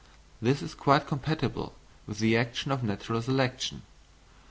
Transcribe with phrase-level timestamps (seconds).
[0.41, 1.75] This is quite compatible
[2.07, 3.83] with the action of natural selection.